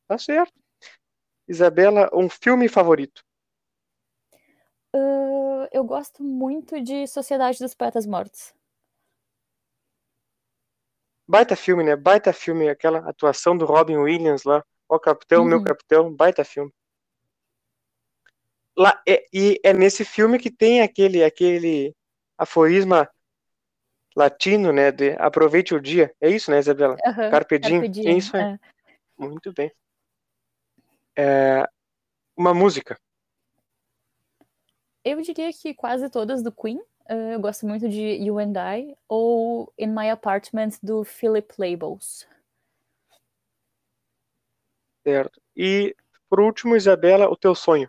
[0.07, 0.53] Tá certo.
[1.47, 3.23] Isabela, um filme favorito?
[4.95, 8.53] Uh, eu gosto muito de Sociedade dos Poetas Mortos.
[11.27, 11.95] Baita filme, né?
[11.95, 14.63] Baita filme, aquela atuação do Robin Williams lá.
[14.87, 15.49] Ó, capitão, uhum.
[15.49, 16.71] meu capitão, baita filme.
[18.77, 21.95] Lá, é, e é nesse filme que tem aquele, aquele
[22.37, 23.09] aforisma
[24.15, 24.91] latino, né?
[24.91, 26.13] De aproveite o dia.
[26.19, 26.95] É isso, né, Isabela?
[27.05, 27.81] Uhum, Carpe diem.
[27.81, 28.07] Carpe diem.
[28.07, 28.43] É isso aí.
[28.43, 28.59] É.
[29.17, 29.71] Muito bem.
[31.17, 31.65] É,
[32.35, 32.99] uma música.
[35.03, 36.79] Eu diria que quase todas do Queen.
[37.07, 42.27] Uh, eu gosto muito de You and I ou In My Apartment do Philip Labels.
[45.05, 45.39] Certo.
[45.55, 45.95] E
[46.27, 47.87] por último, Isabela, o teu sonho?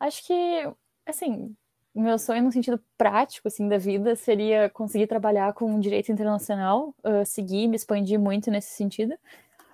[0.00, 0.72] Acho que,
[1.04, 1.54] assim,
[1.94, 7.26] meu sonho no sentido prático, assim, da vida seria conseguir trabalhar com direito internacional, uh,
[7.26, 9.14] seguir, me expandir muito nesse sentido.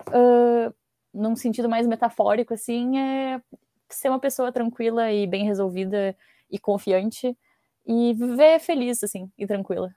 [0.09, 0.73] Uh,
[1.13, 3.41] num sentido mais metafórico, assim, é
[3.89, 6.15] ser uma pessoa tranquila e bem resolvida
[6.51, 7.37] e confiante
[7.85, 9.95] e viver feliz, assim, e tranquila.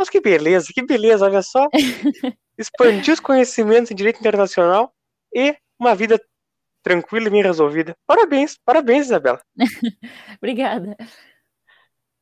[0.00, 1.68] Mas que beleza, que beleza, olha só.
[2.56, 4.94] Expandir os conhecimentos em direito internacional
[5.30, 6.18] e uma vida
[6.82, 7.94] tranquila e bem resolvida.
[8.06, 9.42] Parabéns, parabéns, Isabela.
[10.40, 10.96] Obrigada.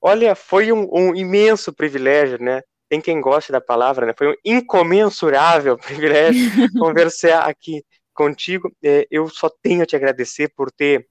[0.01, 2.63] Olha, foi um, um, imenso privilégio, né?
[2.89, 4.15] Tem quem goste da palavra, né?
[4.19, 8.73] Foi um incomensurável privilégio conversar aqui contigo.
[8.83, 11.07] É, eu só tenho a te agradecer por ter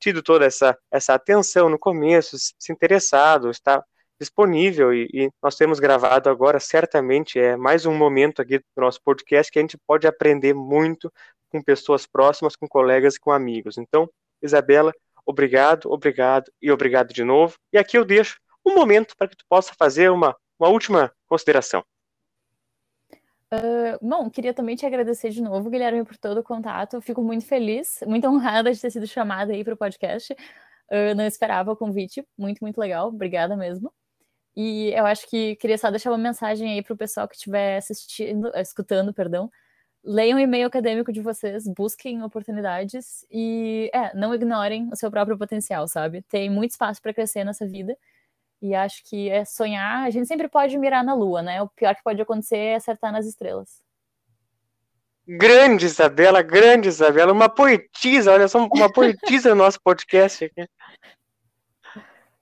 [0.00, 3.80] tido toda essa, essa atenção no começo, se interessado, está
[4.22, 9.00] disponível e, e, nós temos gravado agora, certamente é mais um momento aqui do nosso
[9.02, 11.12] podcast que a gente pode aprender muito
[11.50, 13.76] com pessoas próximas, com colegas e com amigos.
[13.76, 14.08] Então,
[14.40, 14.92] Isabela,
[15.26, 17.56] obrigado, obrigado e obrigado de novo.
[17.72, 21.84] E aqui eu deixo um momento para que tu possa fazer uma, uma última consideração.
[23.52, 27.02] Uh, bom, queria também te agradecer de novo, Guilherme, por todo o contato.
[27.02, 30.32] Fico muito feliz, muito honrada de ter sido chamada aí para o podcast.
[30.90, 33.08] Uh, não esperava o convite, muito, muito legal.
[33.08, 33.92] Obrigada mesmo.
[34.54, 37.78] E eu acho que queria só deixar uma mensagem aí para o pessoal que estiver
[37.78, 39.50] assistindo, escutando, perdão.
[40.04, 45.38] Leiam o e-mail acadêmico de vocês, busquem oportunidades e é, não ignorem o seu próprio
[45.38, 46.22] potencial, sabe?
[46.22, 47.96] Tem muito espaço para crescer nessa vida.
[48.60, 51.62] E acho que é sonhar, a gente sempre pode mirar na lua, né?
[51.62, 53.80] O pior que pode acontecer é acertar nas estrelas.
[55.26, 60.68] Grande Isabela, grande Isabela, uma poetisa, olha só, uma poetisa no nosso podcast aqui.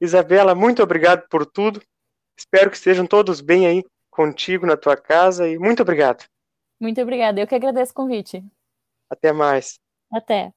[0.01, 1.83] Isabela, muito obrigado por tudo.
[2.41, 6.25] Espero que estejam todos bem aí contigo na tua casa e muito obrigado.
[6.81, 8.43] Muito obrigada, eu que agradeço o convite.
[9.11, 9.79] Até mais.
[10.11, 10.51] Até.